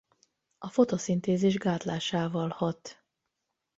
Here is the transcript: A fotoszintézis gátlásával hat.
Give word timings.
A 0.57 0.69
fotoszintézis 0.69 1.57
gátlásával 1.57 2.49
hat. 2.49 3.03